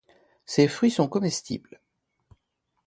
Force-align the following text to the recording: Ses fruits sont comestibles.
Ses 0.47 0.67
fruits 0.67 0.89
sont 0.89 1.07
comestibles. 1.07 1.79